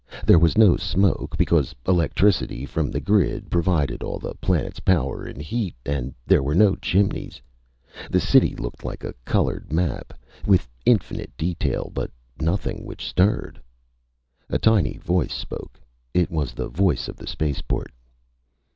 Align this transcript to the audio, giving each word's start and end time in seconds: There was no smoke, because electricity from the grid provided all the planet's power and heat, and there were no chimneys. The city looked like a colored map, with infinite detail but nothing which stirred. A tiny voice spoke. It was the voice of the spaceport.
There 0.25 0.39
was 0.39 0.57
no 0.57 0.77
smoke, 0.77 1.37
because 1.37 1.75
electricity 1.87 2.65
from 2.65 2.89
the 2.89 2.99
grid 2.99 3.51
provided 3.51 4.01
all 4.01 4.17
the 4.17 4.33
planet's 4.33 4.79
power 4.79 5.25
and 5.25 5.39
heat, 5.39 5.75
and 5.85 6.15
there 6.25 6.41
were 6.41 6.55
no 6.55 6.75
chimneys. 6.77 7.39
The 8.09 8.19
city 8.19 8.55
looked 8.55 8.83
like 8.83 9.03
a 9.03 9.13
colored 9.25 9.71
map, 9.71 10.11
with 10.43 10.67
infinite 10.87 11.37
detail 11.37 11.91
but 11.93 12.09
nothing 12.41 12.83
which 12.83 13.05
stirred. 13.07 13.61
A 14.49 14.57
tiny 14.57 14.97
voice 14.97 15.35
spoke. 15.35 15.79
It 16.15 16.31
was 16.31 16.53
the 16.53 16.67
voice 16.67 17.07
of 17.07 17.15
the 17.17 17.27
spaceport. 17.27 17.91